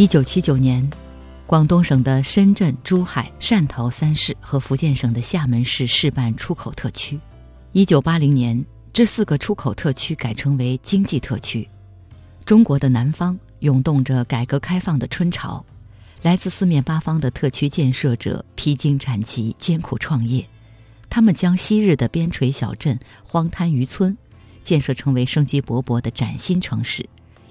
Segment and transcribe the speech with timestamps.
[0.00, 0.90] 一九七九年，
[1.46, 7.20] 广东省的深圳、珠海、汕头三市和福建省的厦门市试办出口特区。
[7.72, 8.64] 一九八零年，
[8.94, 11.68] 这四个出口特区改称为经济特区。
[12.46, 15.62] 中国的南方涌动着改革开放的春潮，
[16.22, 20.48] 来自四面八方的特区建设者披荆斩棘、艰苦创业，
[21.10, 24.16] 他们将昔日的边陲小镇、荒滩渔村，
[24.62, 27.06] 建设成为生机勃勃的崭新城市。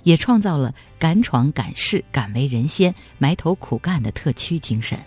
[0.10, 4.98] 也创造了敢闯敢试敢为人先埋头苦干的特区精神。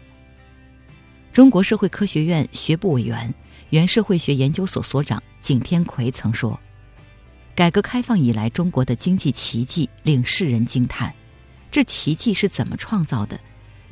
[1.33, 3.34] 中国社会科学院学部委员、
[3.70, 6.61] 原社会学研究所所长景天奎曾说
[7.52, 11.12] ：“改革开放以来，中国的经济奇迹令世人惊叹。
[11.69, 13.41] 这奇迹是怎么创造的？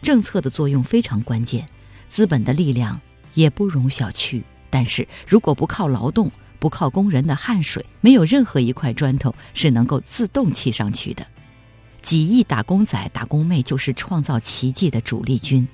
[0.00, 1.66] 政策的作用非常关键，
[2.06, 3.00] 资本的力量
[3.34, 4.40] 也不容小觑。
[4.70, 11.26] 但是如果不靠劳动，不靠工人的汗水，没有任何一块砖头是能够自动砌上去的。
[12.02, 15.66] 几亿打工仔、打工妹就是创造奇迹的主力军。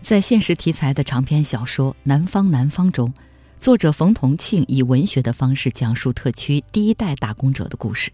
[0.00, 3.10] 在现实题材的长篇小说《南方南方》中，
[3.58, 8.12] 作者冯同庆以文学的方式讲述特区第一代打工者的故事。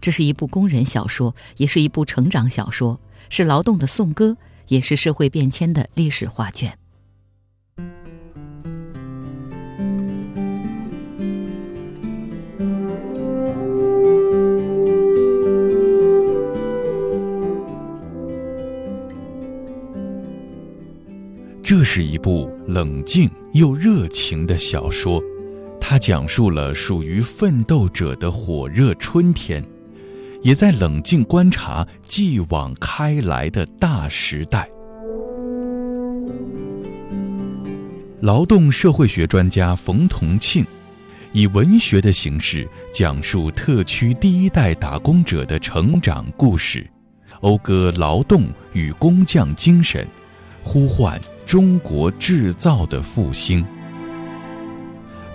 [0.00, 4.36] 这是一部工人小说，也是一部成长小说，是劳动的颂歌，
[4.68, 6.78] 也是社会变迁的历史画卷。
[21.90, 25.22] 是一部冷静又热情的小说，
[25.80, 29.64] 它讲述了属于奋斗者的火热春天，
[30.42, 34.68] 也在冷静观察继往开来的大时代。
[38.20, 40.66] 劳动社会学专家冯同庆，
[41.32, 46.86] 以文学的形式讲述特区第一代打工者的成长故事，
[47.40, 48.42] 讴歌劳动
[48.74, 50.06] 与工匠精神，
[50.62, 51.18] 呼唤。
[51.48, 53.64] 中国制造的复兴。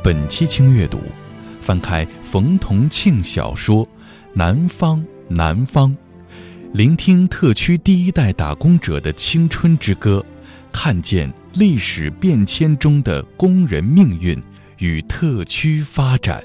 [0.03, 0.99] 本期轻阅读，
[1.59, 3.83] 翻开冯同庆小说
[4.31, 5.89] 《南方南方》，
[6.71, 10.23] 聆听特区第一代打工者的青春之歌，
[10.71, 14.39] 看见历史变迁中的工人命运
[14.77, 16.43] 与特区发展。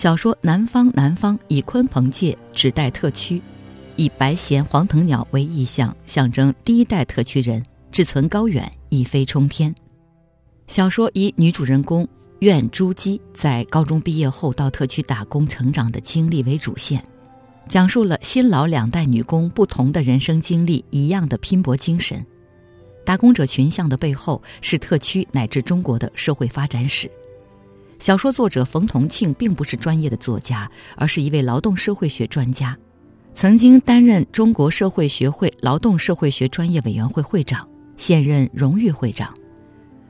[0.00, 3.42] 小说《南方南方》以鲲鹏界指代特区，
[3.96, 7.62] 以白衔黄藤鸟为意象，象征第一代特区人
[7.92, 9.74] 志存高远、一飞冲天。
[10.68, 17.04] 小说以女主人公苑珠姬在高中毕业后到特区打工成长的经历为主线，
[17.68, 22.24] 讲述了新老两代女工不同的人生经历，一样的拼搏精神。
[23.04, 27.10] 打工者群像的背后是特区乃至中国的社会发展史。
[28.00, 32.74] 小说作者冯同庆并不是专业的作家，而是一位劳动社会学专家，
[33.34, 37.68] 曾经担任中国社会学会劳动社会学专业委员会会长，
[37.98, 39.32] 现任荣誉会长。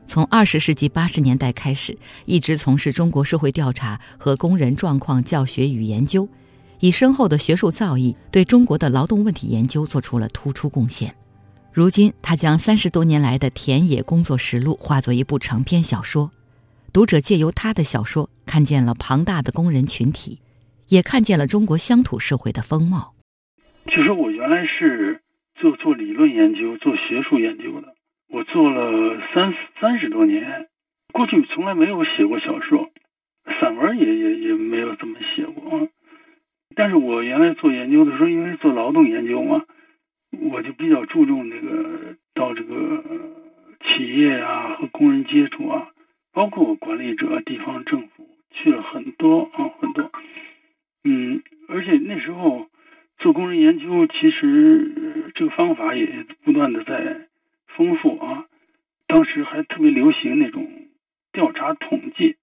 [0.07, 6.29] 从二十世纪八十年代开始，一直从事中国社会调查和工人状况教学与研究，
[6.79, 11.13] 以深厚的学术造诣，对中国的劳动问题研究做出了突出贡献。
[11.73, 16.31] 如今，他将三十多年来的田野工作实录化作一部长篇小说。
[16.93, 20.41] 读者借由他的小说，看见了庞大的工人群体，
[20.89, 23.15] 也看见了中国乡土社会的风貌。
[23.87, 25.21] 其实我原来是
[25.55, 27.95] 做做理论研究、做学术研究的，
[28.29, 30.67] 我做了三三十多年，
[31.13, 32.91] 过去从来没有写过小说，
[33.61, 35.89] 散文也也也没有怎么写过。
[36.75, 39.63] 但是我原来做研究的时候，因为做劳动研究嘛，
[40.51, 43.05] 我就比较注重那个到这个
[43.85, 45.87] 企业啊和工人接触啊。
[46.41, 50.11] 包括管理者、地方政府去了很多啊，很多，
[51.05, 52.67] 嗯，而且那时候
[53.19, 57.29] 做工人研究，其实这个方法也不断的在
[57.67, 58.47] 丰富啊。
[59.07, 60.67] 当时还特别流行那种
[61.31, 62.37] 调查统计，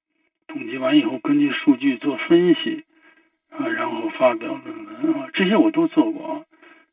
[0.46, 2.84] 统计完以后根据数据做分析
[3.50, 6.46] 啊，然后发表论文啊，这些我都做过啊。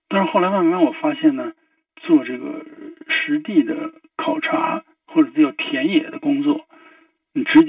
[0.09, 1.53] 但是后来慢慢我发现呢，
[1.97, 2.65] 做这个
[3.09, 6.64] 实地的考察或者叫田野的工作。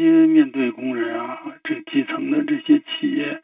[0.09, 3.41] 面对工人啊，这基层的这些企业，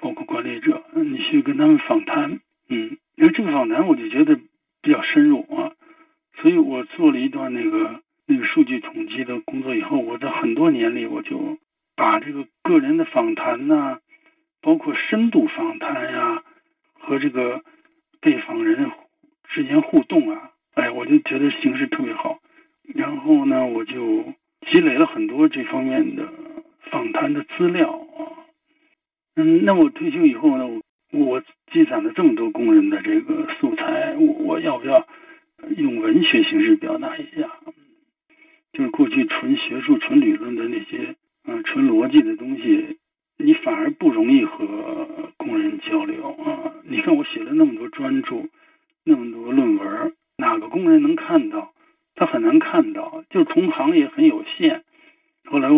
[0.00, 2.40] 包括管理者，你去跟他们访谈，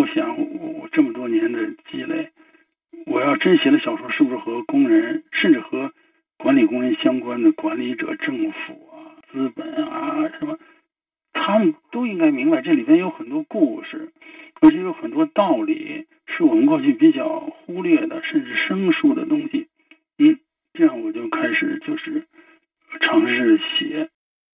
[0.02, 2.28] 我想，我我这么多年的积累，
[3.06, 5.92] 我要真写了小说，是不是和工人，甚至和
[6.38, 10.58] 管理工人相关的管理者、政府啊、资本啊什么？
[11.32, 14.10] 他们都应该明白，这里边有很多故事，
[14.60, 19.68] 而且有很多道理，是我们过去比较忽略的，甚至生疏的东西。
[20.18, 20.36] 嗯，
[20.72, 22.26] 这样我就开始就是
[22.98, 24.08] 尝试写。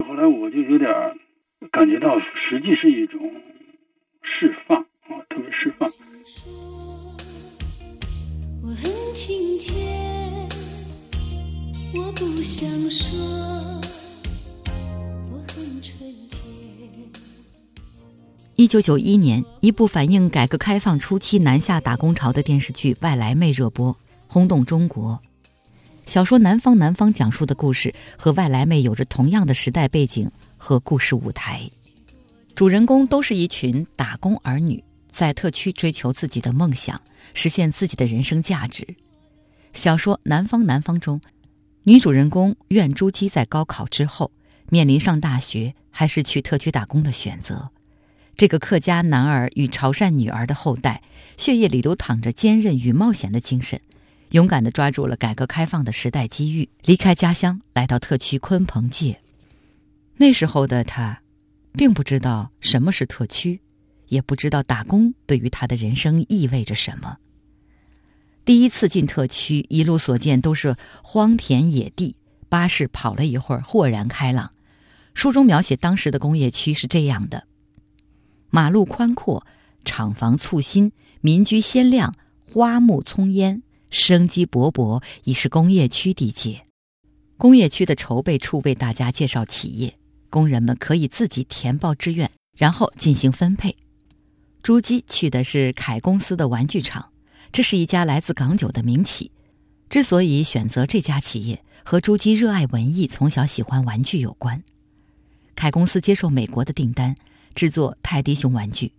[0.06, 0.92] 后来我就有点
[1.70, 3.32] 感觉到，实际是一种
[4.22, 5.90] 释放别释放。
[8.62, 9.72] 我很亲切，
[11.94, 13.18] 我不想说。
[15.30, 16.38] 我很纯洁
[18.56, 23.96] 一九九一年，一部反映改革开放初期南下打工潮的电视剧《外来妹》热播，
[24.26, 25.18] 轰动中国。
[26.04, 31.70] 小说《南方南方》讲述的故事和《外来妹》有着同样的时代背景和故事舞台，
[32.54, 37.00] 主人公都是一群打工儿女，在特区追求自己的梦想，
[37.34, 38.86] 实现自己的人生价值。
[39.72, 41.20] 小说《南方南方》中，
[41.84, 44.30] 女主人公苑珠姬在高考之后
[44.70, 47.70] 面临上大学还是去特区打工的选择。
[48.34, 51.02] 这个客家男儿与潮汕女儿的后代，
[51.36, 53.80] 血液里流淌着坚韧与冒险的精神，
[54.30, 59.18] 勇敢地抓住了改革开放的时代机遇，离开家乡来到特区鲲鹏界。
[60.16, 61.20] 那时候的他，
[61.72, 63.60] 并不知道什么是特区，
[64.08, 67.16] 也不知道打工对于他的人生意味着什么。
[68.44, 72.16] 第一次进特区，一路所见都是荒田野地，
[72.48, 74.50] 巴士跑了一会儿，豁然开朗。
[75.12, 77.46] 书中描写当时的工业区是这样的。
[78.50, 79.46] 马路宽阔，
[79.84, 82.14] 厂房簇新，民居鲜亮，
[82.50, 86.62] 花木葱烟，生机勃勃，已是工业区地界。
[87.36, 89.94] 工业区的筹备处为大家介绍企业，
[90.30, 93.76] 工人们可以自己填报志愿，然后进行分配。
[94.62, 97.10] 朱基去的是凯公司的玩具厂，
[97.52, 99.30] 这是一家来自港九的民企。
[99.88, 104.62] 之所以选择这家企业，和朱基热爱文艺、从小喜欢玩具有关。
[105.54, 107.14] 凯公司接受美国的订单。
[107.54, 108.92] 制作泰迪熊玩具，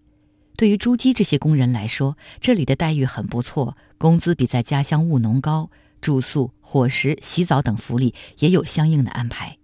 [0.57, 5.69] 对于朱基这些工人来说，这里的待遇很不错，工资比在家乡务农高，
[6.01, 9.55] 住宿、伙食、洗澡等福利也有相应的安排。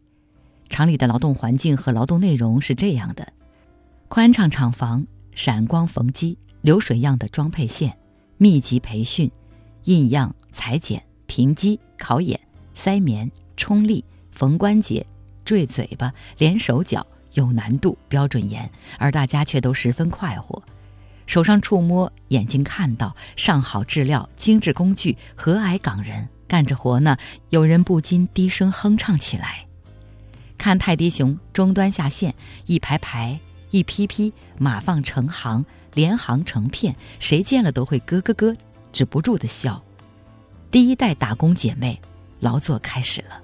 [0.69, 3.33] 厂里的劳动环境和劳动内容是这样的：
[4.07, 5.05] 宽敞厂房、
[5.35, 7.95] 闪光缝机、流水样的装配线、
[8.37, 9.29] 密集培训、
[9.83, 12.39] 印样、裁剪、平机、烤眼、
[12.73, 15.05] 塞棉、冲力、缝关节、
[15.43, 17.05] 坠嘴巴、连手脚。
[17.33, 20.63] 有难度，标准严，而大家却都十分快活，
[21.25, 27.17] 手上触摸，眼睛看到，上好质料，精致工具，和蔼港人，干着活呢，
[27.49, 29.65] 有人不禁低声哼唱起来。
[30.57, 32.33] 看泰迪熊终端下线，
[32.67, 33.37] 一排排，
[33.71, 38.55] 一批批，码放成行，连行成片，谁见了都会咯咯咯，
[38.91, 39.83] 止不住的笑。
[40.71, 41.99] 第一代打工姐妹，
[42.39, 43.41] 劳作开始了。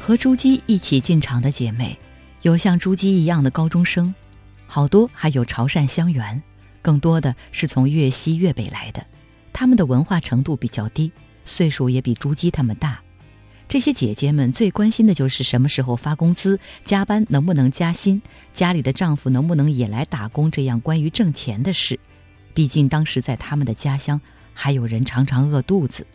[0.00, 1.98] 和朱姬一起进厂的姐妹，
[2.42, 4.14] 有像朱姬一样的高中生，
[4.66, 6.42] 好多还有潮汕乡员，
[6.80, 9.04] 更多的是从粤西粤北来的。
[9.52, 11.12] 他们的文化程度比较低，
[11.44, 12.98] 岁数也比朱姬他们大。
[13.68, 18.20] 这些姐姐们最关心的就是什么时候发工资、加班能不能加薪、
[18.54, 22.00] 家里的丈夫能不能也来打工这样关于挣钱的事。
[22.54, 24.18] 毕竟当时在他们的家乡，
[24.54, 26.06] 还有人常常饿肚子。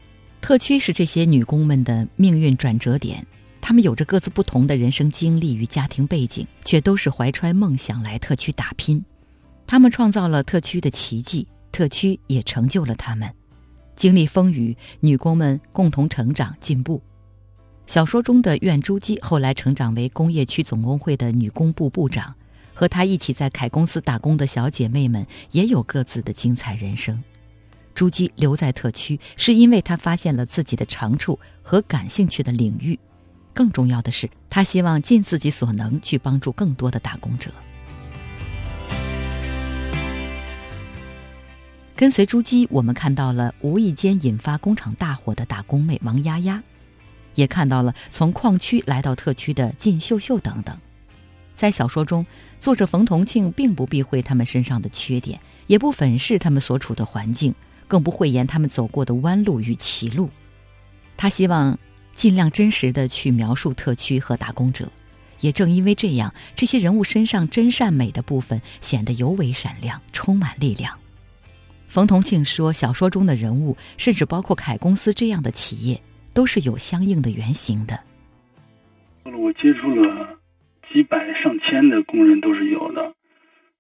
[0.41, 3.25] 特区是这些女工们的命运转折点。
[3.62, 9.01] 她们有着各自不同的人生经历与家庭背景，却都是怀揣梦想来特区打拼。
[9.67, 13.31] 她们创造了特区的奇迹，特区也成就了她们。
[13.95, 17.01] 经历风雨，女工们共同成长进步。
[17.85, 22.33] 小说中的苑珠姬后来成长为工业区总工会的女工部部长，
[22.73, 27.21] 和她一起在凯公司打工的小姐妹们也有各自的精彩人生。
[27.93, 32.97] 珠姬留在特区，是因为她发现了自己的长处和感兴趣的领域。
[33.53, 37.51] 更重要的是，她希望尽自己所能去帮助更多的打工者。
[41.95, 46.63] 跟随朱姬，我们看到了无意间引发工厂大火的打工妹王丫丫，
[47.35, 50.77] 也看到了从矿区来到特区的靳秀秀等等。
[51.55, 52.25] 在小说中，
[52.59, 57.53] 作者冯同庆并不避讳他们身上的缺点，也不粉饰他们所处的环境，
[57.87, 60.29] 更不讳言他们走过的弯路与歧路。
[61.15, 61.77] 他希望
[62.15, 64.91] 尽量真实的去描述特区和打工者，
[65.41, 70.97] 也正因为这样，这些人物身上真善美的部分显得尤为闪亮，充满力量。
[71.87, 76.01] 冯同庆说，小说中的人物，甚至包括凯公司这样的企业，
[76.33, 77.99] 都是有相应的原型的。
[79.31, 80.39] 我接触了。
[80.91, 83.15] 几百上千的工人都是有的，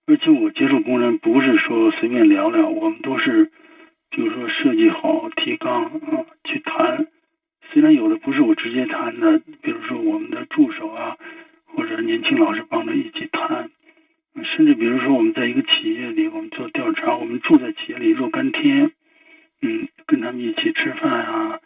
[0.07, 3.51] 而且我接触工人不是说随便聊聊，我们都是，
[4.09, 7.05] 比如说设计好提纲啊去谈。
[7.71, 11.15] 虽然有的不是我直接谈的，比如说我们的助手啊，
[11.65, 13.69] 或者年轻老师帮着一起谈，
[14.55, 18.91] 甚至比如说我们在一个企业里，我们做调查，我们住在企业里若干天，
[19.61, 21.59] 嗯，跟他们一起吃饭啊，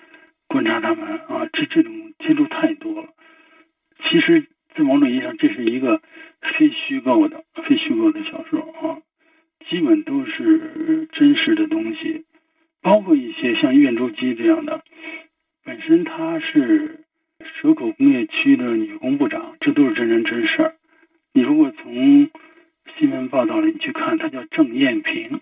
[0.48, 3.10] 观察他们啊，这这种接触太多了。
[4.10, 4.46] 其实。
[4.76, 6.04] 在某种意义上，这是一个
[6.40, 9.02] 非虚构的、非虚构的小说啊，
[9.68, 12.26] 基本都是真实的东西，
[12.84, 14.84] 包括一些像苑珠姬这样的，
[15.64, 17.00] 本身她是
[17.60, 20.76] 蛇口工业区的女工部长，这都是真人真事儿。
[21.34, 22.30] 你如果从
[23.00, 25.42] 新闻报道里去看，她叫郑艳萍。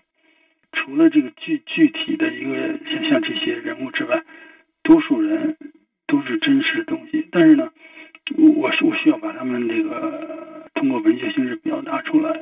[0.72, 4.24] 除了这个具具体的一个像像这些人物之外，
[4.86, 5.56] 多数人
[6.06, 7.68] 都是真实的东西，但是呢。
[8.36, 12.40] 我我需要把他们这个通过文学形式表达出来。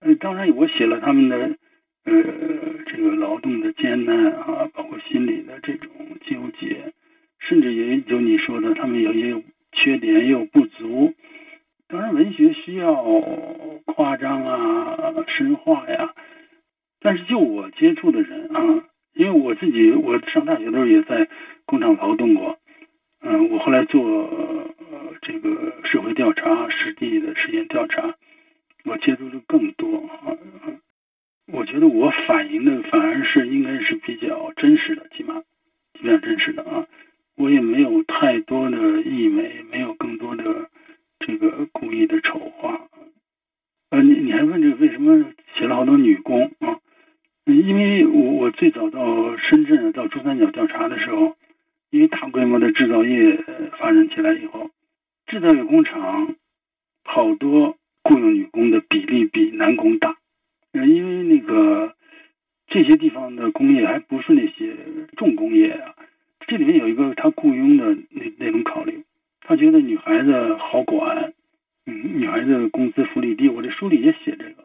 [0.00, 1.36] 呃，当然我写了他们的
[2.06, 2.14] 呃
[2.86, 5.90] 这个劳动的艰难啊，包括心理的这种
[6.24, 6.94] 纠结，
[7.38, 9.42] 甚至也有你说的他们有也有
[9.72, 11.12] 缺点也有不足。
[11.86, 12.94] 当然文学需要
[13.84, 16.14] 夸张啊、神话呀，
[16.98, 21.28] 但是就我接触的人啊，因为我自己我上大学的时候也在
[21.66, 22.58] 工厂劳动过。
[23.26, 28.14] 嗯，我后来做呃这个社会调查、实地的实验调查，
[28.84, 30.36] 我接触的更多啊。
[31.50, 35.42] 我觉得我反映的反而是应该是比较真实的，起码
[35.94, 36.86] 比较真实的啊。
[37.36, 40.68] 我也没有太多的溢美，没有更多的
[41.18, 42.78] 这个故意的丑化。
[43.88, 46.78] 呃，你你还问这个为什么写了好多女工啊？
[47.46, 51.34] 因为我我最早到深圳到珠三角调查的时候。
[51.94, 53.36] 因为大规模的制造业
[53.78, 54.68] 发展起来以后，
[55.26, 56.34] 制造业工厂
[57.04, 60.16] 好多雇佣女工的比例比男工大。
[60.72, 61.94] 呃，因为那个
[62.66, 64.74] 这些地方的工业还不是那些
[65.16, 65.94] 重工业啊，
[66.48, 69.04] 这里面有一个他雇佣的那那种考虑，
[69.42, 71.32] 他觉得女孩子好管，
[71.86, 73.48] 嗯，女孩子工资福利低。
[73.48, 74.64] 我这书里也写这个。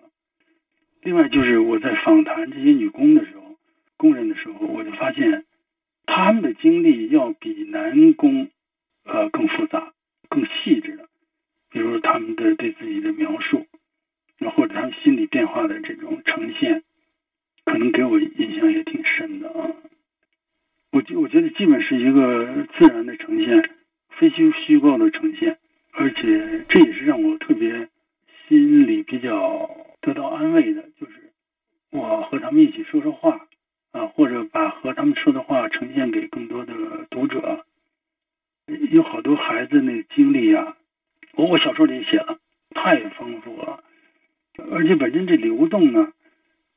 [1.04, 3.56] 另外就是我在访谈这些女工的时候，
[3.98, 5.46] 工人的时候，我就发现。
[6.12, 8.50] 他们的经历要比男工，
[9.04, 9.94] 呃，更复杂、
[10.28, 11.08] 更细致的。
[11.70, 13.68] 比如他们的对自己的描述，
[14.56, 16.82] 或者他们心理变化的这种呈现，
[17.64, 19.70] 可能给我印象也挺深的啊。
[20.92, 23.70] 我觉我觉得基本是一个自然的呈现，
[24.10, 25.60] 非虚虚构的呈现，
[25.92, 27.88] 而且这也是让我特别
[28.48, 29.70] 心里比较
[30.02, 31.32] 得到安慰的，就是
[31.92, 33.46] 我和他们一起说说话。
[33.92, 36.74] 啊，或者把和他们说的话呈现给更多的
[37.10, 37.66] 读者，
[38.92, 40.78] 有好多孩子那经历啊，
[41.34, 42.38] 我我小说里写了，
[42.76, 43.84] 太丰富了，
[44.72, 46.14] 而且本身这流动呢，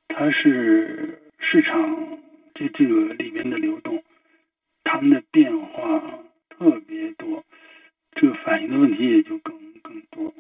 [0.09, 2.19] 它是市场
[2.55, 4.03] 这这个里面的流动，
[4.85, 6.03] 他们的变化
[6.49, 7.45] 特别多，
[8.13, 10.33] 这个反映的问题也就更更多。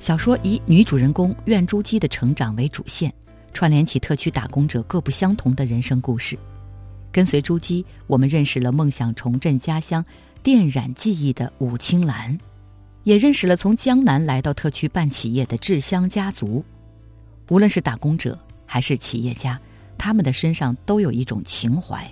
[0.00, 3.12] 小说以女主人公苑珠姬的成长为主线，
[3.52, 6.38] 串联起特区打工者各不相同的人生故事。
[7.12, 10.02] 跟随珠姬，我们认识了梦想重振家乡、
[10.42, 12.38] 电染技艺的武青兰，
[13.02, 16.64] 也认识了从江南来到特区办企业的志香家族。
[17.50, 19.60] 无论是打工者还是企业家，
[19.98, 22.10] 他们的身上都有一种情怀，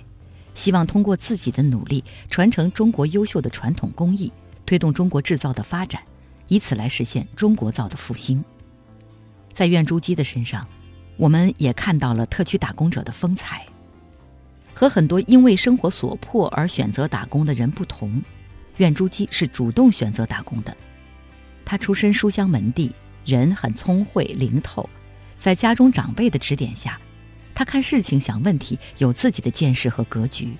[0.53, 4.31] 希望通过自己的努力传承中国优秀的传统工艺，
[4.63, 5.99] 推动中国制造的发展。
[6.49, 8.43] 以此来实现中国造的复兴。
[9.53, 10.67] 在苑珠姬的身上，
[11.15, 13.65] 我们也看到了特区打工者的风采。
[14.73, 18.21] 和很多因为生活所迫而选择打工的人不同，
[18.77, 20.75] 苑珠姬是主动选择打工的。
[21.65, 22.93] 她出身书香门第，
[23.25, 24.89] 人很聪慧灵透，
[25.37, 26.97] 在家中长辈的指点下，
[27.53, 30.55] 她看事情想问题有自己的见识和格局。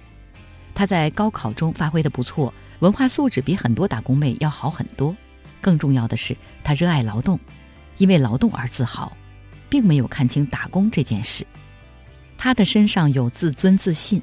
[0.76, 5.16] 她在高考中发挥的不错，文化素质比很多打工妹要好很多。
[5.62, 7.40] 更重要的是，他热爱劳动，
[7.98, 9.16] 因为劳动而自豪，
[9.70, 11.46] 并没有看清打工这件事。
[12.38, 14.22] 他的身上有自尊自信，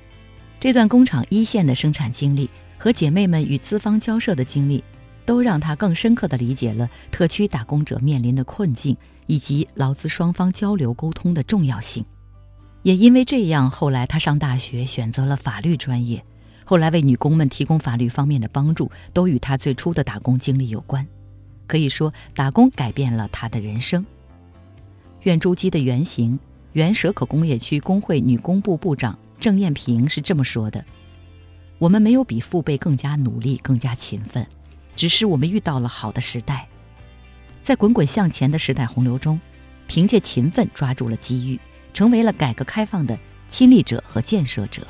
[0.59, 4.83] 这段工厂一线的生产经历和姐妹们与资方交涉的经历，
[5.27, 12.05] 都让她更深刻地理解了特区打工者面临的困境以及劳资双方交流沟通的重要性。
[12.83, 16.25] 也因为这样，后来她上大学选择了法律专业，
[16.65, 21.07] 后来为女工们提供法律方面的帮助，都与她最初的打工经历有关。
[21.67, 24.05] 可以说，打工改变了他的人生。
[25.23, 26.39] 院珠机的原型，
[26.73, 30.85] 原蛇口工业区工会女工部部长郑艳萍是这么说的
[31.79, 34.47] ：“我们没有比父辈更加努力、更加勤奋，
[34.95, 36.67] 只是我们遇到了好的时代，
[37.63, 39.41] 在滚滚向前的时代洪流中，
[39.87, 41.59] 凭借勤奋抓住了机遇，
[41.93, 43.19] 成为了改革开放的
[43.49, 44.87] 亲历者和建设者。”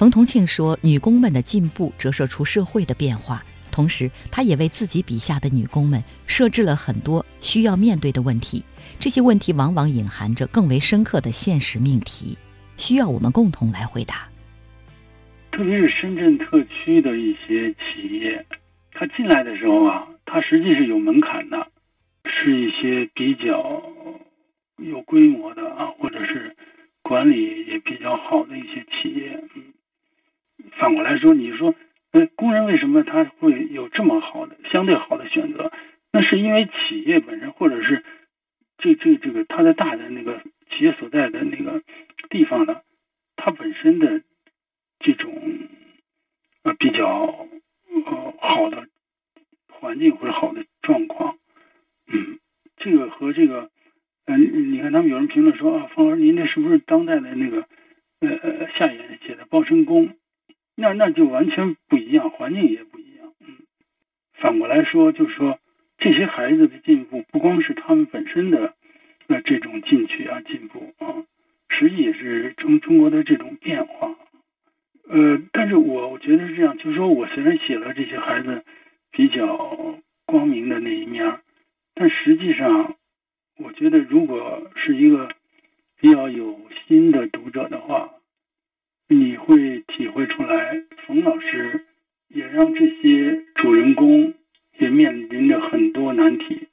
[0.00, 8.64] 冯同庆说：“女工们的进步折射出社会的变化。”同时，他也为自己笔下的女工们设置了很多需要面对的问题，
[8.98, 12.38] 这些问题往往隐含着更为深刻的现实命题，
[12.78, 14.26] 需要我们共同来回答。
[15.52, 18.42] 特别是深圳特区的一些企业，
[18.92, 21.68] 他进来的时候啊，他实际是有门槛的，
[22.24, 23.82] 是一些比较
[24.78, 26.56] 有规模的啊，或者是
[27.02, 29.38] 管理也比较好的一些企业。
[30.76, 31.74] 反过来说，你说。
[32.12, 35.70] 呃工人为什么他会有这么好的相对好的选择？
[36.10, 38.02] 那是因为企业本身，或者是
[38.78, 41.84] 这这这个他的大的那个企业所在的那个
[42.28, 42.80] 地方呢，
[43.36, 44.22] 它本身的
[44.98, 45.32] 这种
[46.64, 47.46] 呃比较
[48.04, 48.88] 呃好的
[49.68, 51.38] 环境或者好的状况，
[52.08, 52.40] 嗯，
[52.78, 53.70] 这个和这个
[54.26, 57.68] 嗯，你看他们有人评论说啊，方老师您这是不是当代的那个
[58.18, 60.16] 呃夏衍写的包身工？
[60.80, 63.34] 那那就完全不一样，环境也不一样。
[63.40, 63.58] 嗯，
[64.32, 65.58] 反过来说，就是说
[65.98, 68.74] 这些孩子的进步，不光是他们本身的
[69.26, 71.22] 呃这种进取啊进步啊，
[71.68, 74.16] 实际也是中中国的这种变化。
[75.06, 78.64] 呃，但是我我觉得是这样，就是说我虽然写了这些孩子
[79.10, 81.40] 比较光明的那一面，
[81.94, 82.96] 但实际上，
[83.58, 85.28] 我觉得如果是一个
[86.00, 88.14] 比较有心的读者的话。
[89.12, 91.84] 你会体会出来，冯老师
[92.28, 94.32] 也让这些主人公
[94.78, 96.68] 也面临着很多难题，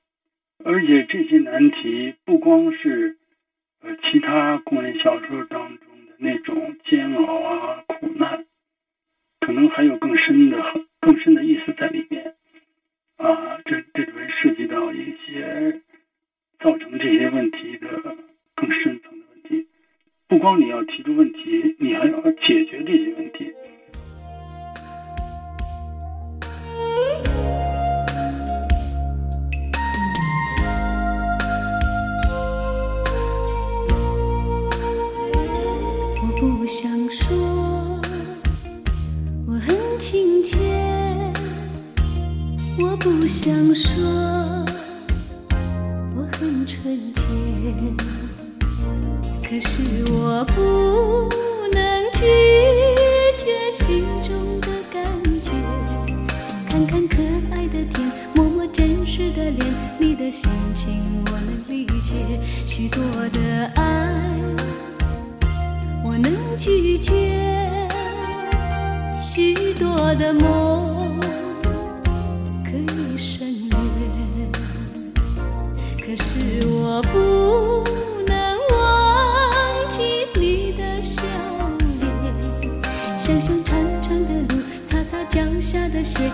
[0.63, 3.17] 而且这些难题不光是
[3.81, 8.45] 呃其他工人小说当中的那种煎熬啊苦难，
[9.39, 12.35] 可能还有更深的、更深的意思在里面
[13.15, 13.59] 啊。
[13.65, 15.81] 这这里面涉及到一些
[16.59, 18.15] 造成这些问题的
[18.53, 19.16] 更深层。
[20.29, 23.49] 不光你要提出问题，你还要解决这些问题。
[36.21, 37.37] 我不想说
[39.47, 40.57] 我很亲切，
[42.81, 44.03] 我不想说
[46.17, 47.21] 我很纯洁。
[49.49, 49.79] 可是
[50.11, 51.29] 我不
[51.73, 52.19] 能拒
[53.37, 55.01] 绝心中的感
[55.41, 55.51] 觉，
[56.69, 57.15] 看看可
[57.55, 59.65] 爱的天，摸摸真实的脸，
[59.97, 62.13] 你的心情我能理解。
[62.65, 64.13] 许多的爱
[66.03, 67.87] 我能拒绝，
[69.23, 71.17] 许多的梦
[72.65, 73.77] 可以省略。
[76.05, 77.76] 可是我不。
[85.97, 86.31] 这些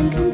[0.00, 0.29] 心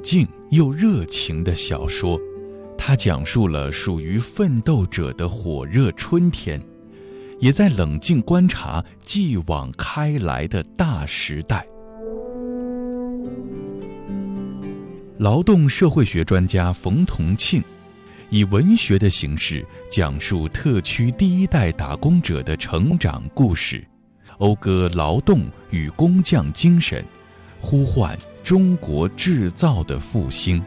[0.00, 2.18] 静又热情的小说，
[2.76, 6.60] 它讲述了属于奋斗者的火热春天，
[7.40, 11.66] 也在冷静观察继往开来的大时代。
[15.18, 17.62] 劳动社会学专家冯同庆，
[18.30, 23.84] 以文学的形式讲述特区第一代打工者的成长故事，
[24.38, 27.04] 讴歌劳动与工匠精神，
[27.60, 28.16] 呼唤。
[28.48, 30.64] 中国制造的复兴。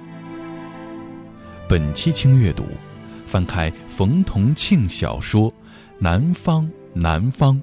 [1.67, 2.63] 本期轻阅读，
[3.25, 5.49] 翻开冯同庆小说
[5.97, 7.55] 《南方南方》，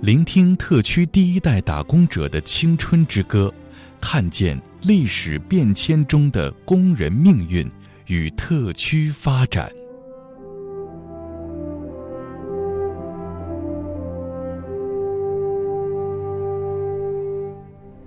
[0.00, 3.52] 聆听特区第一代打工者的青春之歌，
[4.00, 7.70] 看见历史变迁中的工人命运
[8.06, 9.70] 与特区发展。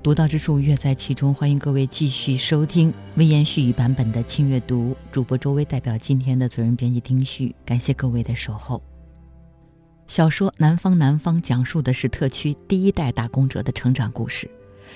[0.07, 1.33] 独到之处，乐在其中。
[1.33, 4.95] 欢迎各位继续收听微言絮语版本的轻阅读。
[5.11, 8.81] 主播周薇代表今天的责任编辑丁旭，感谢各位的守候。
[10.07, 14.49] 小说《南方南方》讲述的是特区第一代打工者的成长故事。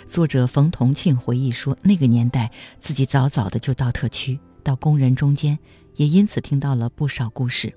[0.07, 5.59] 作者冯同庆回忆说，那个年代自己早早的就到特区，到工人中间，
[5.97, 7.73] 也因此听到了不少故事。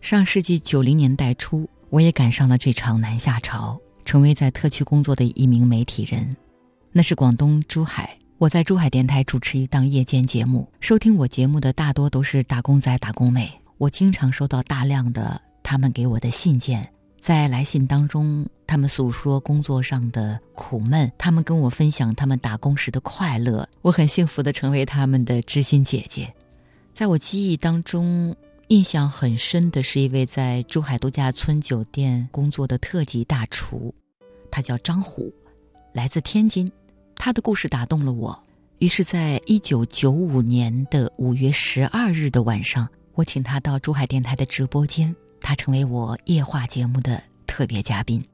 [0.00, 6.32] 上世纪九零年代初，我也赶上了这场南下潮，成为在特区工作的一名媒体人。
[6.92, 13.48] 那是广东珠海，我在珠海电台主持一档夜间节目，收听我节目的大多都是打工仔、打工妹。
[13.78, 16.86] 我经常收到大量的他们给我的信件，
[17.20, 23.68] 在来信当中，他们诉说工作上的苦闷，他们跟我分享他们打工时的快乐。
[23.82, 26.28] 我很幸福的成为他们的知心姐姐。
[26.92, 28.34] 在我记忆当中，
[28.66, 33.94] 印象很深的是一位在珠海度假村酒店工作的特级大厨，
[34.50, 35.32] 他叫张虎，
[35.92, 36.70] 来自天津。
[37.22, 38.42] 他的故事打动了我，
[38.78, 48.24] 于是，在一九九五年的五月十二日的晚上，我请他到珠海电台的直播间，他成为我夜话节目的特别嘉宾。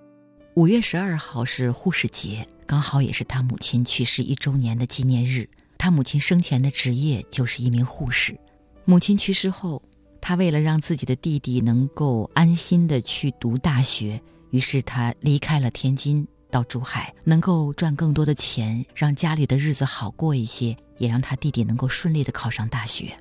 [0.55, 5.49] 五月十二号是护士节，刚好也是他母亲去世一周年的纪念日。
[5.77, 8.39] 他母亲生前的职业就是一名护士。
[8.85, 9.83] 母亲去世后，
[10.21, 14.23] 他为了让自己的弟弟能够安心的去读大学，
[14.53, 16.25] 于是他离开了天津。
[16.57, 23.15] 到珠海能够赚更多的钱，让家里的日子好过一些，也让他弟弟能够顺利的考上大学。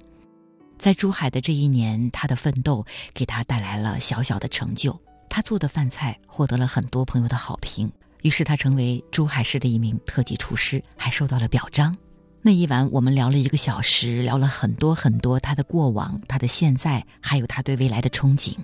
[0.77, 4.97] 在珠海的这一年，他的奋斗给他带来了小小的成就。
[5.29, 11.93] 他做的饭菜获得了很多朋友的好评，于是他成为珠海市的一名特级厨师，还受到了表彰。
[12.41, 18.55] 那一晚，我们聊了一个小时，聊了很多很多他的过往、他的现在，还有他对未来的憧憬。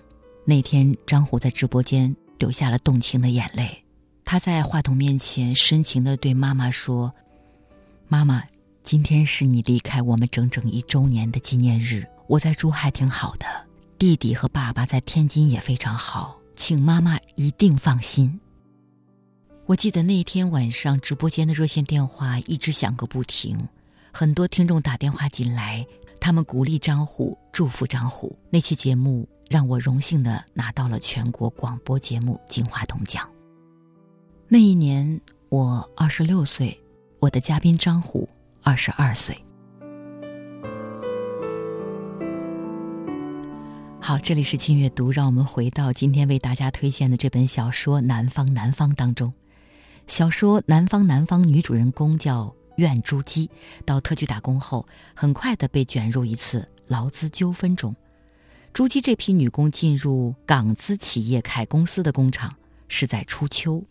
[0.46, 3.84] 那天，张虎在直播间流下了动情的眼泪。
[4.24, 7.14] 他在话筒面前深情地对妈妈说
[8.08, 8.44] ：“妈妈，
[8.84, 12.08] 今天是你离开我们整整一周年的纪念日。
[12.28, 13.46] 我在珠海挺好的，
[13.98, 18.40] 弟弟和爸爸在天津也非常好，请妈妈一定放心。”
[19.68, 23.58] 我记得那天晚上直播间的热线电话一直响个不停，
[24.12, 25.86] 很多听众打电话进来，
[26.20, 28.38] 他们鼓励张虎，祝福张虎。
[28.50, 33.26] 那期节目让我荣幸的拿到了全国广播节目金话筒奖。
[34.54, 36.78] 那一年我二十六岁，
[37.20, 38.28] 我的嘉宾张虎
[38.62, 39.34] 二十二岁。
[44.02, 49.34] 好，这里是轻阅读，让我们回到今天为大家推荐的这本小说《南方南方》当中。
[50.06, 53.50] 小说《南方南方》女主人公叫苑珠姬，
[53.86, 54.86] 到特区打工后，
[55.16, 57.96] 很快的被卷入一次劳资纠纷中。
[58.74, 62.54] 珠姬这批女工进入港资企业凯公司的工厂，
[62.90, 63.82] 是在初秋。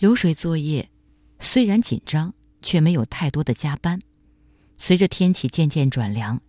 [0.00, 0.88] 流水作业
[1.40, 2.32] 虽然紧张，
[2.62, 4.00] 却没有太多的加班。
[4.78, 6.40] 随着天气渐渐转凉，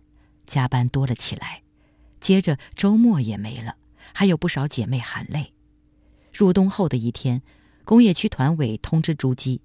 [0.46, 1.60] 加班多了起来。
[2.18, 3.76] 接着周末也没了，
[4.14, 5.52] 还有不少姐妹喊累。
[6.32, 7.42] 入冬后的一天，
[7.84, 9.60] 工业区团委通知朱姬，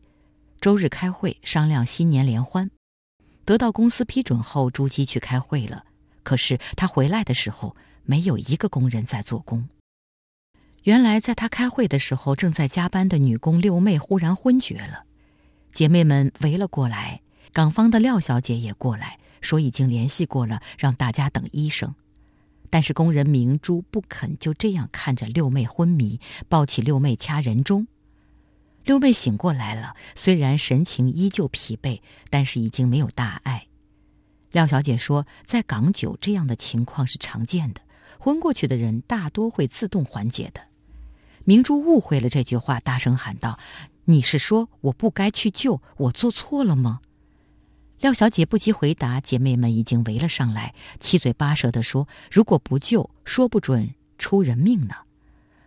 [0.60, 2.70] 周日开会商量新年联欢。
[3.46, 5.86] 得到公司批准后，朱姬去开会了。
[6.24, 7.74] 可是她回来的时候，
[8.04, 9.66] 没有一个工人在做工。
[10.88, 15.04] 原来，在他开会的时候，正在加班的女工六妹忽然昏厥了，
[15.74, 17.20] 姐妹们围了过来。
[17.52, 21.94] 港方的廖小姐也过来，说已经联系过了，让大家等医生。
[22.70, 27.86] 但是工人明珠不肯就这样看着六妹昏迷，抱起六妹掐人中。
[28.86, 33.68] 六妹醒过来了，虽然神情依旧疲惫，但是已经没有大碍。
[34.52, 37.82] 廖小姐说，在港九这样的情况是常见的，
[38.18, 40.62] 昏过去的人大多会自动缓解的。
[41.48, 43.58] 明珠误会了这句话，大声喊道
[44.04, 47.00] ：“你是说我不该去救，我做错了吗？
[48.02, 54.96] 廖小姐不及回答，姐妹们已经围了上来，七嘴八舌地说：“如果不救，说不准出人命呢。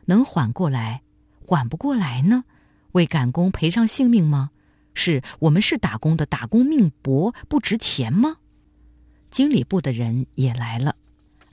[0.05, 1.01] 能缓过来，
[1.47, 2.45] 缓不过来呢？
[2.93, 4.51] 为赶工赔上性命吗？
[4.93, 8.37] 是我们是打工的，打工命薄不值钱吗？”
[9.33, 10.95] 经理部的人也来了，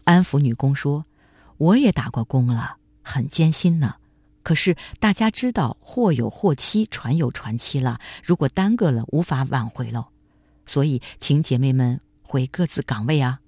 [0.03, 1.05] 安抚女工说
[1.55, 3.95] ：“我也打过工了，很艰辛呢。”
[4.47, 7.99] 可是大家知道，货有货期，船有船期了。
[8.23, 10.05] 如果耽搁了，无法挽回喽。
[10.65, 13.41] 所以，请姐妹们回各自岗位啊。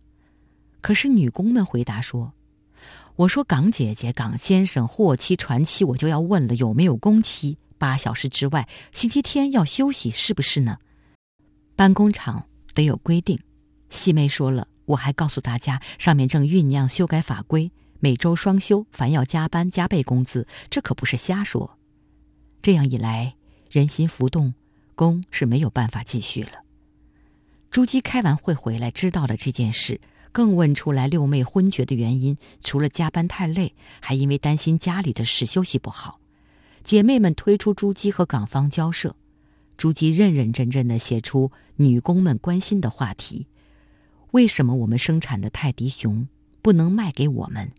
[0.82, 2.34] 可是女工们回答说
[3.16, 7.56] ：“我说港姐姐、港先生，货期、船期，我就要问了，有没有工期？
[7.78, 10.80] 八小时之外，星期天要休息，是不是呢？
[11.78, 13.40] 搬工厂得有规定。
[13.90, 21.78] 细妹说了，我还告诉大家，上面正酝酿修改法规。”每周双休，凡要加班加倍工资，这可不是瞎说。
[22.62, 23.36] 这样一来，
[23.70, 24.54] 人心浮动，
[24.96, 26.52] 工是没有办法继续了。
[27.70, 30.00] 朱姬开完会回来，知道了这件事，
[30.32, 32.38] 更问出来六妹昏厥的原因。
[32.62, 36.20] 除了加班太累，还因为担心家里的事休息不好。
[36.84, 39.16] 姐妹们推出朱姬和港方交涉，
[39.76, 43.48] 朱姬认认真真的写出女工们关心的话题：
[44.32, 46.28] 为什么我们生产的泰迪熊
[46.62, 47.70] 不能卖给我们？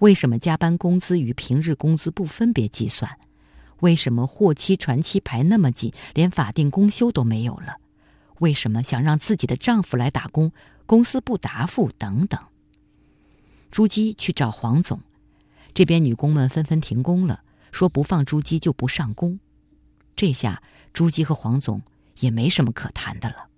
[0.00, 3.18] 为什么加班工资与平日工资不分别计算？
[3.80, 7.76] 为什么货期船期排那么紧，连法定公休都没有了？
[8.38, 10.52] 为什么想让自己的丈夫来打工，
[10.86, 11.90] 公司不答复？
[11.98, 12.40] 等等。
[13.70, 15.00] 朱姬去找黄总，
[15.74, 19.38] 这边女工们纷纷停工了，说不放朱姬就不上工。
[20.16, 21.82] 这下朱姬和黄总
[22.18, 23.48] 也没什么可谈的了。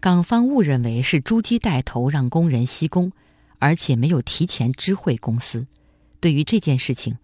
[0.00, 3.12] 港方误认为是朱姬带头让工人息工。
[3.58, 5.66] 而且没有提前知会公司，
[6.20, 7.16] 对于这件事情，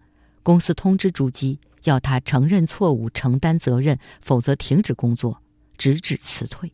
[0.43, 5.41] 公司通知朱姬要他承认错误、承担责任，否则停止工作，
[5.77, 6.71] 直至辞退。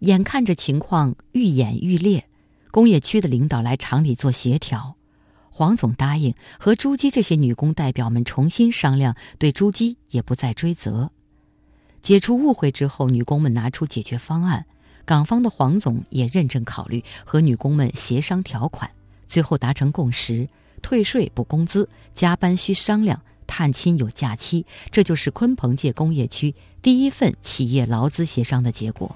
[0.00, 2.28] 眼看着情况愈演愈烈，
[2.70, 4.96] 工业区的领导来厂里做协调，
[5.50, 11.10] 黄总答应和朱姬这些女工代表们重新商量，对朱姬也不再追责。
[12.02, 14.66] 解除误会之后，女工们拿出解决方案。
[15.06, 18.90] 港方的黄总也认真考虑，和女工们协商条款，
[19.28, 20.48] 最后达成共识：
[20.80, 24.64] 退税补工资，加班需商量，探亲有假期。
[24.90, 29.14] 这就是鲲鹏界工业区第一份企业劳资协商的结果。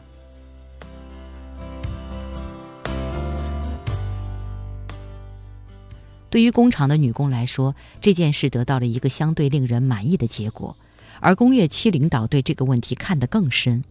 [6.30, 10.76] 对于工厂的女工来说，这件事得到了一个相对令人满意的结果，
[11.20, 13.82] 而工业区领导对这个问题看得更深。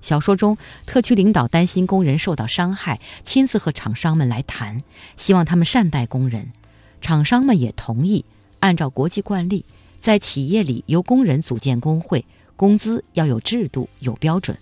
[0.00, 0.56] 小说中，
[0.86, 4.80] 特区领导担心工人受到伤害，亲自和厂商们来谈，
[5.16, 6.52] 希望他们善待工人。
[7.00, 8.24] 厂商们也同意，
[8.60, 9.64] 按照国际惯例，
[10.00, 12.24] 在企业里由工人组建工会，
[12.56, 14.56] 工资要有制度、有标准。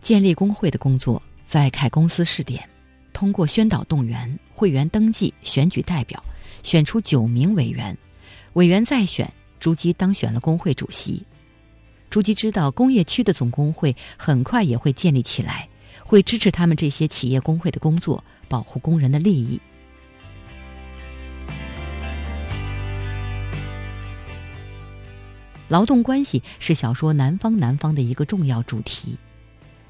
[0.00, 2.66] 建立工会的工作在凯公司试点，
[3.12, 6.22] 通过宣导动员、会员登记、选举代表，
[6.62, 7.96] 选出九名委员，
[8.54, 11.22] 委员再选，朱基当选了工会主席。
[12.10, 15.68] 朱基知道工业区的总工会很快也会建立起来，
[16.04, 19.60] 会支持他们这些企业工会的工作，保护工人的利益。
[25.68, 29.16] 劳动关系是小说《南方南方》的一个重要主题。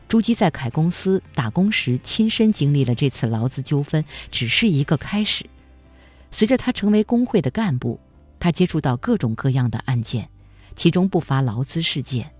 [0.06, 5.46] 朱基在凯公司打工时亲身经历了这次劳资纠纷，只是一个开始。
[6.30, 7.98] 随着他成为工会的干部，
[8.38, 10.28] 他接触到各种各样的案件。
[10.80, 12.32] 其中不乏劳资事件，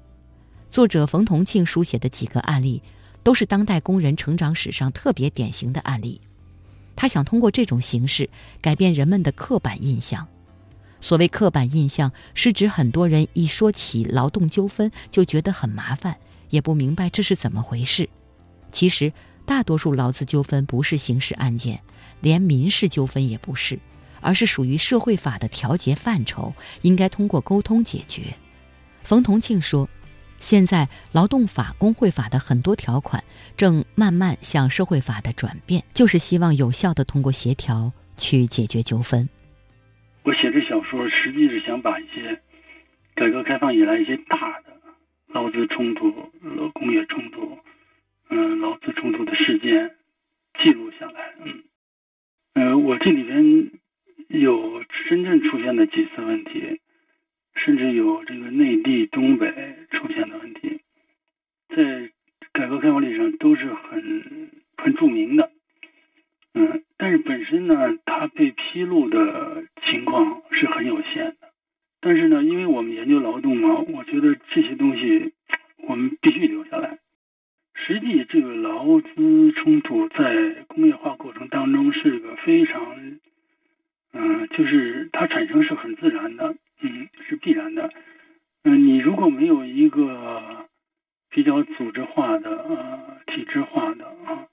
[0.71, 2.83] 作者冯同庆书写的几个案例，
[3.23, 6.23] 都是当代工人成长史上特别典型的案例。
[6.97, 8.31] 他想通过这种形式
[8.63, 10.27] 改变人们的刻板印象。
[11.03, 16.17] 所谓刻板印象，是指很多人一说起劳动纠纷就觉得很麻烦，
[16.49, 18.09] 也不明白这是怎么回事。
[18.73, 19.13] 其实，
[19.45, 21.79] 大多数劳资纠纷不是刑事案件，
[22.23, 23.79] 连民事纠纷也不是。
[24.21, 26.53] 而是属于社会法的调节范畴，
[26.83, 28.23] 应该通过沟通解决。
[29.03, 29.89] 冯同庆说
[30.39, 33.25] ：“现在劳动法、工会法的很多条款
[33.57, 39.29] 正慢慢向社会法的转变，就是希望有效的通过协调去解决纠纷。”
[40.23, 42.39] 我写这小说，实际是想把一些
[43.15, 44.71] 改革开放以来一些大的
[45.29, 46.13] 劳资冲突、
[46.75, 47.59] 工业冲突、
[48.29, 49.91] 嗯，劳资冲突的事件
[50.63, 51.35] 记录下来。
[51.43, 51.65] 嗯，
[52.55, 53.71] 呃，我这里边。
[54.31, 56.81] 有深圳出现的几次问题，
[57.57, 59.53] 甚至有这个内地东北
[59.91, 60.81] 出现的问题，
[61.75, 62.11] 在
[62.53, 65.51] 改革开放历史上都是很很著名的。
[66.55, 71.51] 嗯，但是本身呢，它被披露的情况是很有限的。
[72.01, 75.33] 但是呢，因为我们研究劳动嘛，我觉得这些东西
[75.89, 76.99] 我们必须留下来。
[77.75, 82.97] 实际这个劳资冲突在工业化过程当中是个非常，
[84.13, 87.91] 嗯，就是它产生是很自然的，嗯，是必然的。
[88.65, 90.69] 嗯，你如果没有一个
[91.31, 94.49] 比较组织化的、呃体制化的啊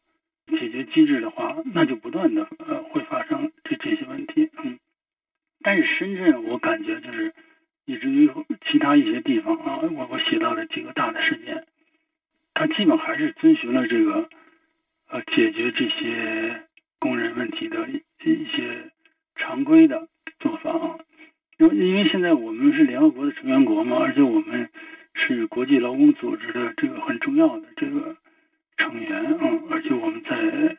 [0.51, 4.49] 解决机制的话，那就不断的呃会发生这这些问题。
[4.63, 4.77] 嗯，
[5.63, 7.33] 但是深圳我感觉就是
[7.85, 8.29] 以至于
[8.69, 11.65] 其他一些地方啊，我我写到的几个大的事件。
[12.53, 14.29] 它基本还是遵循了这个，
[15.09, 16.63] 呃，解决这些
[16.99, 18.91] 工人问题的一一些
[19.38, 20.08] 常规的
[20.39, 20.97] 做法啊。
[21.58, 24.69] 因为因为现在我们是联合国的成员国嘛，而且我们
[25.13, 28.15] 是国际劳工组织的这个很重要的这个
[28.78, 29.39] 成员啊，
[29.71, 30.78] 而且我们在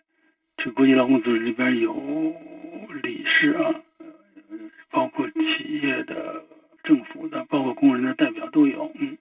[0.56, 1.92] 这国际劳工组织里边有
[3.02, 3.74] 理事啊，
[4.90, 6.44] 包括企业的、
[6.84, 9.18] 政府的，包括工人的代表都有，嗯。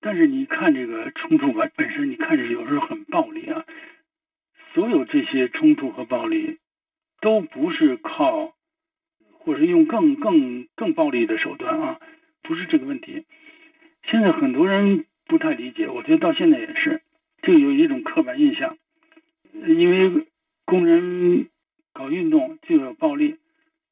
[0.00, 3.64] 但是你看这个冲突吧，本身你看着有时候很暴力啊。
[4.74, 6.58] 所有这些冲突和暴力，
[7.20, 8.54] 都不是靠，
[9.40, 12.00] 或者用更更更暴力的手段啊，
[12.42, 13.24] 不是这个问题。
[14.04, 17.02] 现在很多人不太理解，我觉得到现在也是，
[17.42, 18.76] 就有一种刻板印象，
[19.52, 20.26] 因为
[20.64, 21.48] 工人
[21.92, 23.36] 搞运动就有暴力，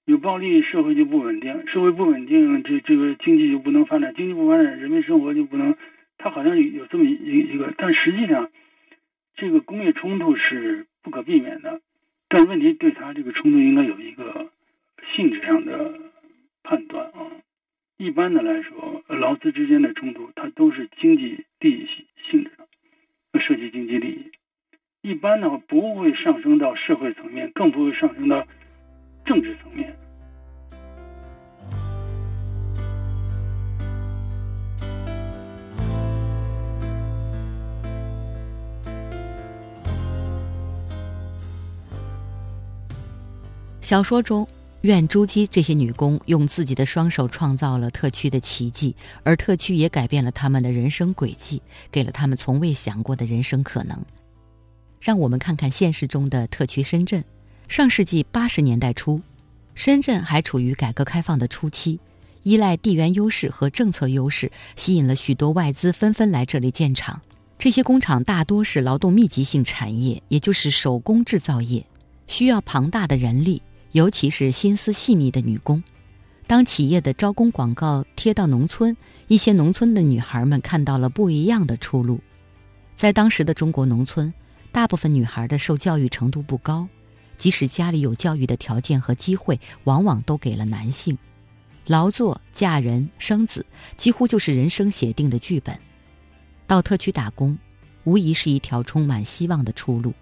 [0.05, 5.77] 有暴力社会就不稳定，社会不稳定，这这个经济就不能发展，经济不发展，人民生活就不能。
[6.19, 7.13] 它好像有这么一
[7.53, 8.51] 一个，但实际上，
[9.35, 11.83] 这个工业冲突是不可避免的。
[12.29, 14.51] 但问题对他这个冲突应该有一个
[15.15, 15.95] 性质上的
[16.63, 17.31] 判断啊。
[17.99, 21.87] 一般的来说，劳资之间的冲突，它都是经济利益
[22.31, 22.51] 性质
[23.33, 24.31] 的，涉及经济利益。
[25.01, 28.47] 一般的话，不会上升到社会层面，更不会上升到
[29.25, 29.97] 政治层面。
[43.87, 44.45] 小说中，
[44.81, 54.05] 苑珠姬这些女工用自己的双手创造了特区的奇迹，而特区也改变了他们的人生轨迹，给了他们从未想过的人生可能。
[55.01, 57.25] 让我们看看现实中的特区深圳。
[57.69, 59.21] 上世纪八十年代初，
[59.77, 62.01] 深圳还处于改革开放的初期，
[62.43, 67.23] 依赖地缘优势和政策优势，吸引了许多外资纷纷来这里建厂。
[67.57, 71.87] 这些工厂大多是劳动密集性产业，也就是手工制造业，
[72.27, 73.63] 需要庞大的人力。
[73.97, 75.83] 尤其是心思细密的女工，
[76.47, 78.95] 当企业的招工广告贴到农村，
[79.27, 82.21] 一些农村的女孩们看到了不一样的出路。
[82.95, 84.31] 在当时的中国农村，
[84.71, 86.87] 大部分女孩的受教育程度不高，
[87.39, 91.17] 即使家里有教育的条件和机会，往往都给了男性。
[91.87, 93.65] 劳作、嫁人、生子，
[93.97, 95.75] 几乎就是人生写定的剧本。
[96.67, 97.59] 到特区打工，
[98.05, 100.13] 无疑是一条充满希望的出路。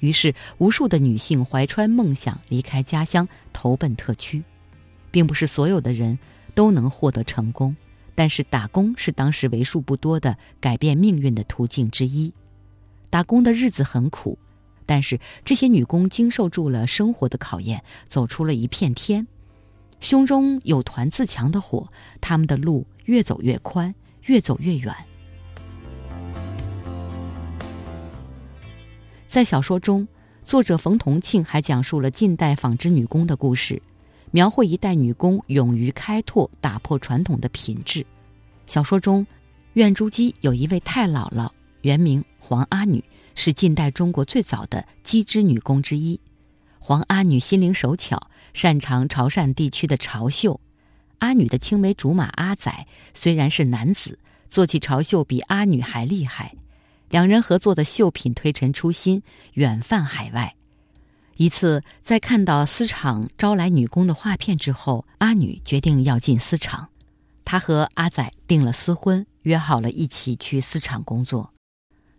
[0.00, 4.42] 于是，无数的女性怀揣梦想离开家乡，投奔特区，
[5.10, 6.18] 并不是所有的人
[6.54, 7.74] 都能获得成功，
[8.14, 12.32] 但是打工是当时为数不多的改变命运的途径之一。
[13.08, 14.38] 打工的日子很苦，
[14.84, 19.26] 但是这些女工经受住了生活的考验，走出了一片天，
[20.00, 21.88] 胸中有团自强的火，
[22.20, 24.94] 她们的路越走越宽，越走越远。
[29.34, 30.06] 在小说中，
[30.44, 33.82] 作者冯同庆还讲述了近代纺织女工的故事，
[34.30, 38.06] 描绘一代女工勇于开拓、打破传统的品质。
[38.68, 39.26] 小说中，
[39.72, 43.02] 苑珠姬有一位太姥姥，原名黄阿女，
[43.34, 46.20] 是近代中国最早的机织女工之一。
[46.78, 50.60] 黄阿女心灵手巧，擅长潮汕地区的潮绣。
[51.18, 54.16] 阿女的青梅竹马阿仔虽然是男子，
[54.48, 56.54] 做起潮绣比阿女还厉害。
[57.14, 60.56] 两人合作的绣品推陈出新，远泛海外。
[61.36, 66.88] 一次，在看到丝厂招来女工的画片之后，阿女决定要进丝厂。
[67.44, 71.52] 她和阿仔订了私婚，约好了一起去丝厂工作。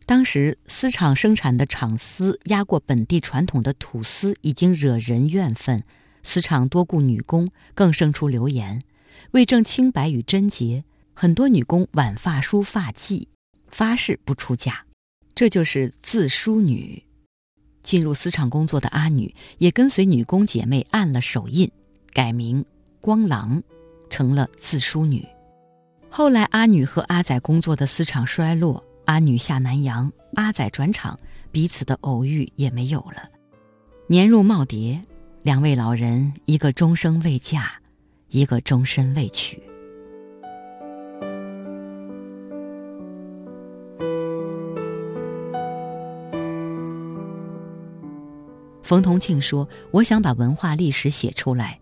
[0.05, 5.83] 当时，丝厂生产的厂丝压过本地传统的土丝，已经惹人怨愤。
[6.23, 8.81] 丝厂多雇女工，更生出流言。
[9.31, 13.27] 为证清白与贞洁，很多女工挽发梳发髻，
[13.75, 14.85] 发誓不出嫁。
[15.35, 17.03] 这就是自梳女。
[17.83, 21.69] 进入丝厂工作的阿女也跟随女工姐妹按了手印，
[22.13, 22.63] 改名
[23.01, 23.61] 光郎，
[24.09, 25.27] 成了自梳女。
[26.09, 31.19] 后来阿女和阿仔工作的丝厂衰落，阿女下南洋，阿仔转厂，
[31.51, 33.29] 彼此的偶遇也没有了。
[34.07, 34.97] 年入耄耋，
[35.43, 37.73] 两位老人一个终生未嫁，
[38.29, 39.61] 一个终身未娶。
[48.85, 51.79] 冯同庆说：“我想把文化历史写出来，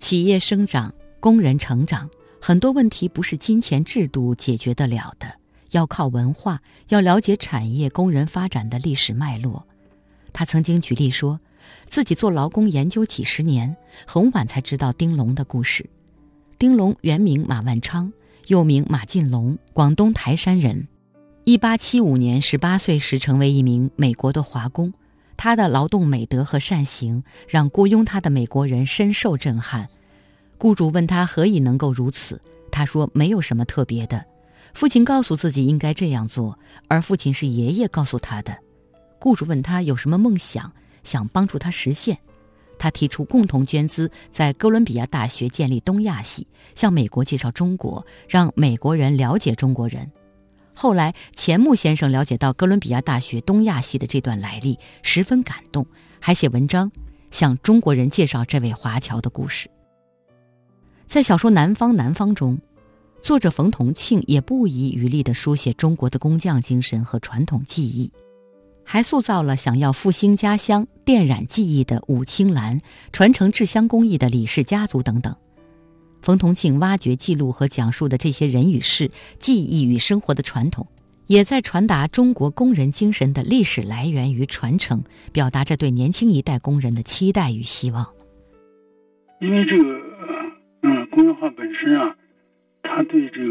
[0.00, 5.32] 企业生长，工人成长，很多问题不是金钱制度解决得了的，
[5.70, 9.64] 要靠文化，要了解产业、工人发展的历史脉络。”
[10.34, 11.38] 他曾经举例说，
[11.86, 15.88] 自己做劳工研究几十年，很晚才知道丁龙的故事。
[16.58, 18.12] 丁龙原名马万昌，
[18.48, 20.88] 又名马进龙，广东台山人。
[21.44, 24.92] 一八七五年，十八岁时成为一名美国的华工。
[25.36, 29.88] 他的劳动美德和善行，让雇佣他的美国人深受震撼。
[30.58, 34.24] 雇主问他何以能够如此，他说没有什么特别的。
[34.74, 36.58] 父亲告诉自己应该这样做，
[36.88, 38.56] 而父亲是爷爷告诉他的。
[39.18, 40.72] 雇主问他有什么梦想，
[41.02, 42.16] 想帮助他实现。
[42.78, 50.10] 他提出共同捐资，在哥伦比亚大学建立东亚系，向美国介绍中国，让美国人了解中国人。
[50.74, 55.86] 后来，钱穆先生了解到哥伦比亚大学东亚系的这段来历，十分感动，
[56.18, 56.90] 还写文章
[57.30, 59.70] 向中国人介绍这位华侨的故事。
[61.06, 62.58] 在小说《南方南方》中，
[63.20, 68.10] 作者冯同庆也不遗余力地书写中国的工匠精神和传统技艺。
[68.84, 72.80] 还塑造了想要复兴家乡、电染技艺的武青兰，
[73.12, 75.36] 传承制香工艺的李氏家族等等。
[76.22, 80.86] 冯同庆挖掘、记录和讲述的这些人与事、记忆与生活的传统，
[81.26, 85.02] 也在传达中国工人精神的历史来源与传承，
[85.32, 88.06] 表达着对年轻一代工人的期待与希望。
[89.40, 90.00] 因为这个，
[90.82, 92.14] 嗯，工业化本身啊，
[92.82, 93.44] 它对这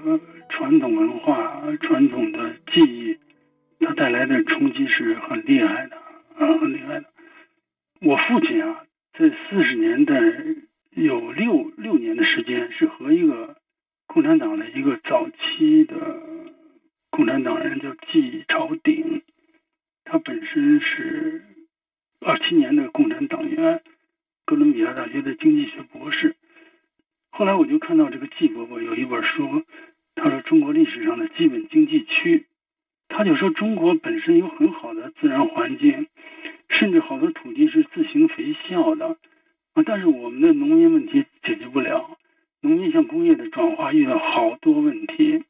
[0.00, 0.18] 个
[0.48, 3.14] 传统文化、传统的记忆。
[3.80, 5.96] 它带来的冲击是很厉害的
[6.38, 7.04] 啊，很厉害的。
[8.00, 8.80] 我父亲啊，
[9.18, 10.14] 在四十年代
[10.94, 13.56] 有六六年的时间是和一个
[14.06, 15.96] 共产党的一个早期的
[17.10, 19.22] 共产党人叫季朝鼎，
[20.04, 21.42] 他本身是
[22.20, 23.82] 二七年的共产党员，
[24.44, 26.36] 哥伦比亚大学的经济学博士。
[27.30, 29.64] 后来我就看到这个季伯伯有一本书，
[30.14, 32.46] 他说中国历史上的基本经济区。
[33.08, 36.08] 他就说，中国本身有很好的自然环境，
[36.68, 39.16] 甚至好多土地是自行肥效的
[39.74, 39.82] 啊。
[39.84, 42.18] 但是我们的农民问题解决不了，
[42.62, 45.44] 农民向工业的转化遇到好多问题。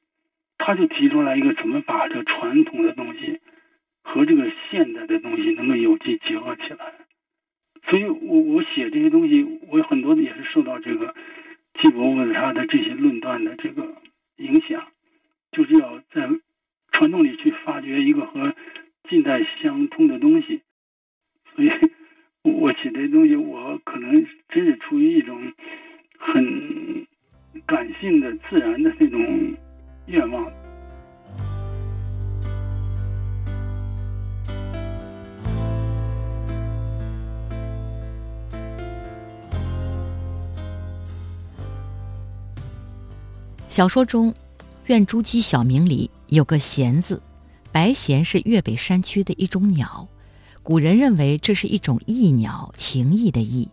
[0.59, 3.41] 他就提出来一个，怎么把这传统的东西
[4.03, 6.93] 和这个现代的东西能够有机结合起来。
[7.91, 11.15] 所以我我写这些东西，我很多的也是受到这个
[11.81, 13.97] 季伯伯他的这些论断的这个
[14.37, 14.87] 影响，
[15.53, 16.29] 就是要在。
[16.97, 18.55] 传统里去发掘一个和
[19.09, 20.63] 近代相通的东西，
[21.53, 21.69] 所以
[22.45, 24.15] 我写这东西，我可能
[24.51, 25.35] 真是出于一种
[26.19, 27.07] 很
[27.67, 29.57] 感性的、自然的那种
[30.07, 30.53] 愿望。
[43.69, 44.31] 小说中，
[44.87, 46.11] 《愿珠姬小名》里。
[46.29, 47.23] 有个闲字，
[47.71, 50.09] 白闲是粤北山区的一种鸟，
[50.65, 53.69] 古人认为这是一种异鸟，情异的异。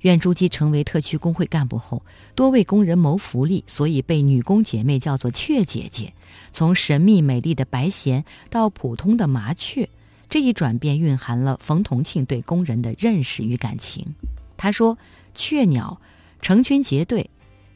[0.00, 2.02] 苑珠姬成为特区工会干部后，
[2.34, 6.14] 多为工人谋福利，所以被女工姐妹叫做雀姐姐。
[6.54, 9.90] 从神秘美丽的白闲到普通的麻雀，
[10.30, 14.14] 这一转变蕴含了冯同庆对工人的认识与感情。
[14.56, 14.96] 他说
[15.36, 16.00] ：“雀鸟
[16.40, 17.28] 成群结队，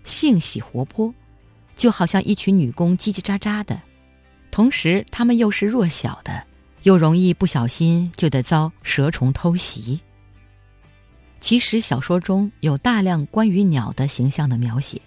[0.02, 1.14] 性喜活泼。”
[1.76, 3.82] 就好像一群女工叽叽喳喳的，
[4.50, 6.46] 同时她们又是弱小的，
[6.84, 9.98] 又容易不小心就得遭蛇虫偷袭。
[11.40, 15.00] 其实小说中有大量关于鸟的形象的描写，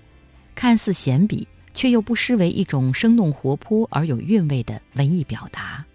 [0.53, 5.85] 看似闲笔，却又不失为一种生动活泼而有韵味的文艺表达。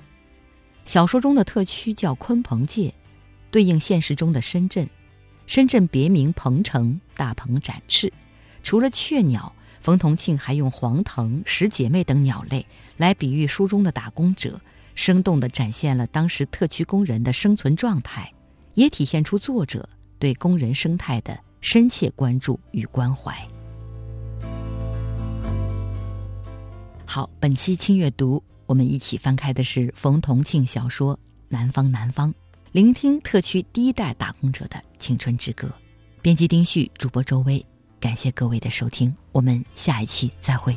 [0.85, 2.93] 小说中的特区叫鲲鹏界，
[3.51, 4.89] 对应现实中的深圳。
[5.47, 8.13] 深圳别名鹏城，大鹏展翅。
[8.63, 9.53] 除了雀鸟。
[9.81, 12.65] 冯同庆还用黄藤、十姐妹等鸟类
[12.97, 14.61] 来比喻书中的打工者，
[14.95, 18.33] 生动地展现了当时特区工人的生存状态，
[18.75, 19.89] 也体现出作者
[20.19, 23.37] 对工人生态的深切关注与关怀。
[27.05, 31.15] 好，本期轻阅读，我们一起翻开的是冯同庆小说
[31.49, 32.33] 《南方南方》，
[32.73, 35.71] 聆听特区第一代打工者的青春之歌。
[36.23, 37.65] 编辑丁旭，主播周薇。
[38.01, 40.77] 感谢各位的收听，我们下一期再会。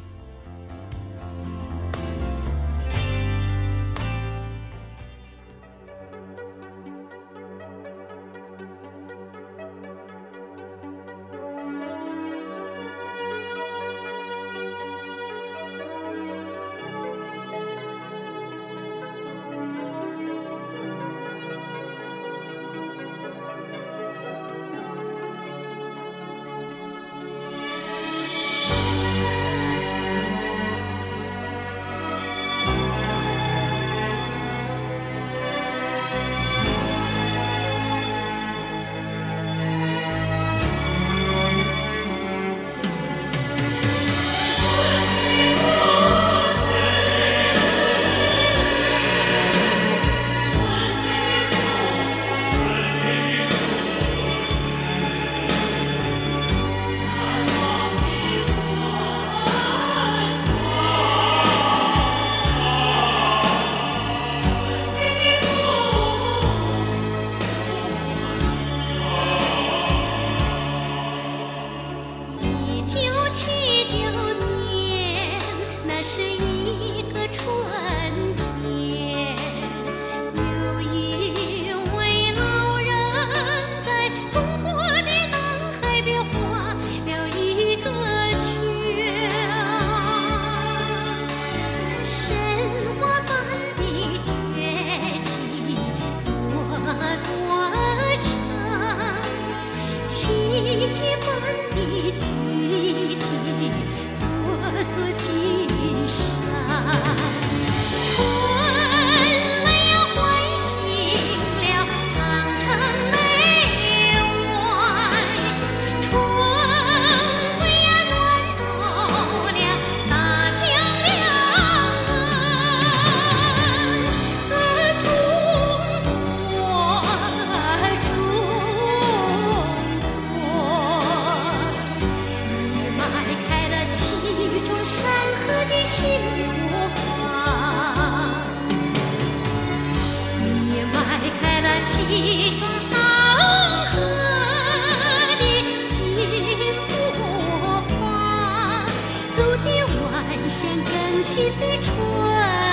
[150.45, 152.64] 你像更新的春。